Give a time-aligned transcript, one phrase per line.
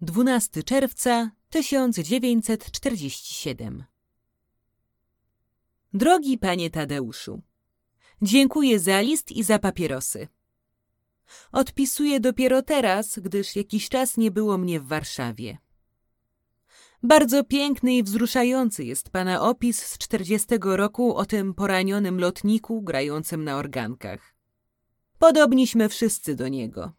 [0.00, 3.84] Dwunasty czerwca 1947
[5.92, 7.42] Drogi panie Tadeuszu,
[8.22, 10.28] dziękuję za list i za papierosy.
[11.52, 15.58] Odpisuję dopiero teraz, gdyż jakiś czas nie było mnie w Warszawie.
[17.02, 23.44] Bardzo piękny i wzruszający jest pana opis z czterdziestego roku o tym poranionym lotniku grającym
[23.44, 24.34] na organkach.
[25.18, 26.92] Podobniśmy wszyscy do niego.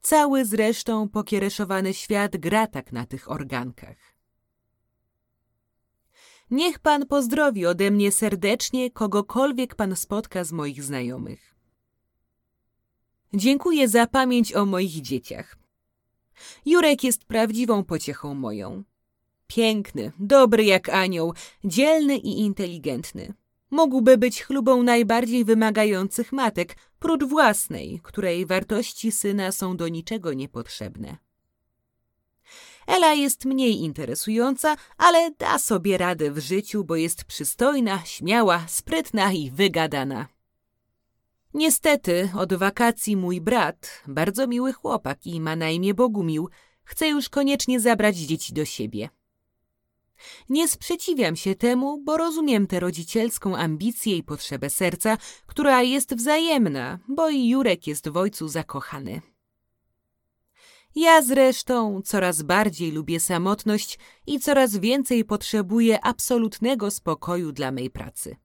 [0.00, 3.96] Cały zresztą pokiereszowany świat gra tak na tych organkach.
[6.50, 11.54] Niech pan pozdrowi ode mnie serdecznie kogokolwiek pan spotka z moich znajomych.
[13.34, 15.56] Dziękuję za pamięć o moich dzieciach.
[16.66, 18.84] Jurek jest prawdziwą pociechą moją.
[19.46, 23.34] Piękny, dobry jak anioł, dzielny i inteligentny.
[23.70, 31.16] Mógłby być chlubą najbardziej wymagających matek, prócz własnej, której wartości syna są do niczego niepotrzebne.
[32.86, 39.32] Ela jest mniej interesująca, ale da sobie radę w życiu, bo jest przystojna, śmiała, sprytna
[39.32, 40.26] i wygadana.
[41.54, 46.48] Niestety, od wakacji mój brat, bardzo miły chłopak i ma na imię Bogumił,
[46.84, 49.08] chce już koniecznie zabrać dzieci do siebie.
[50.48, 55.16] Nie sprzeciwiam się temu, bo rozumiem tę rodzicielską ambicję i potrzebę serca,
[55.46, 59.22] która jest wzajemna, bo i Jurek jest w ojcu zakochany.
[60.94, 68.36] Ja zresztą coraz bardziej lubię samotność i coraz więcej potrzebuję absolutnego spokoju dla mej pracy.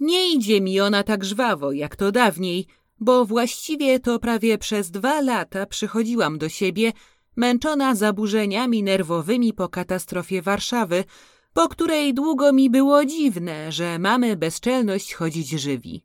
[0.00, 2.66] Nie idzie mi ona tak żwawo, jak to dawniej,
[3.00, 6.92] bo właściwie to prawie przez dwa lata przychodziłam do siebie,
[7.36, 11.04] męczona zaburzeniami nerwowymi po katastrofie Warszawy,
[11.52, 16.04] po której długo mi było dziwne, że mamy bezczelność chodzić żywi.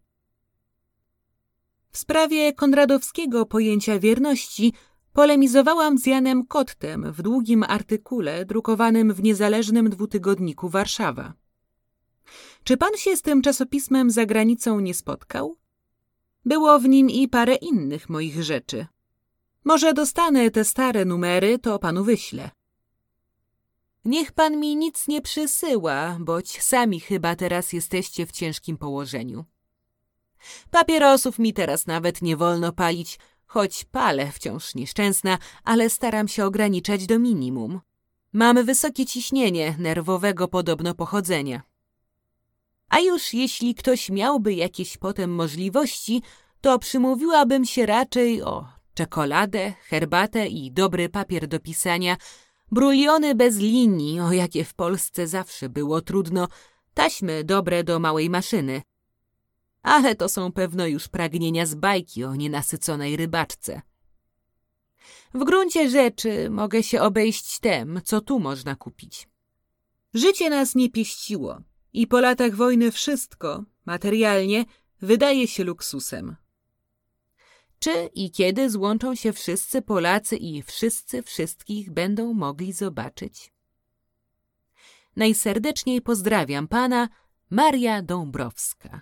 [1.92, 4.74] W sprawie konradowskiego pojęcia wierności
[5.14, 11.34] polemizowałam z Janem Kottem w długim artykule drukowanym w niezależnym dwutygodniku Warszawa.
[12.64, 15.58] Czy pan się z tym czasopismem za granicą nie spotkał?
[16.46, 18.88] Było w nim i parę innych moich rzeczy.
[19.66, 22.50] Może dostanę te stare numery, to panu wyślę.
[24.06, 29.46] Niech pan mi nic nie przysyła, boć sami chyba teraz jesteście w ciężkim położeniu.
[30.72, 37.06] Papierosów mi teraz nawet nie wolno palić, choć palę wciąż nieszczęsna, ale staram się ograniczać
[37.06, 37.82] do minimum.
[38.34, 41.62] Mamy wysokie ciśnienie nerwowego podobno pochodzenia.
[42.90, 46.22] A już jeśli ktoś miałby jakieś potem możliwości,
[46.62, 52.18] to przymówiłabym się raczej o czekoladę, herbatę i dobry papier do pisania,
[52.72, 56.48] bruliony bez linii, o jakie w Polsce zawsze było trudno,
[56.94, 58.82] taśmy dobre do małej maszyny.
[59.82, 63.82] Ale to są pewno już pragnienia z bajki o nienasyconej rybaczce.
[65.34, 69.28] W gruncie rzeczy mogę się obejść tem, co tu można kupić.
[70.14, 71.62] Życie nas nie pieściło
[71.94, 74.66] i po latach wojny wszystko, materialnie,
[75.02, 76.36] wydaje się luksusem.
[77.80, 83.54] Czy i kiedy złączą się wszyscy Polacy i wszyscy wszystkich będą mogli zobaczyć?
[85.16, 87.10] Najserdeczniej pozdrawiam pana,
[87.50, 89.02] Maria Dąbrowska.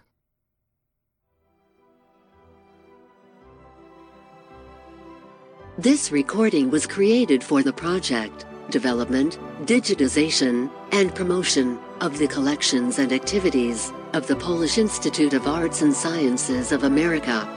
[5.82, 13.12] This recording was created for the project, development, digitization, and promotion of the collections and
[13.12, 17.48] activities of the Polish Institute of Arts and Sciences of America.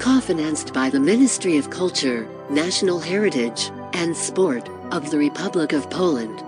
[0.00, 6.42] Co-financed by the Ministry of Culture, National Heritage, and Sport of the Republic of Poland.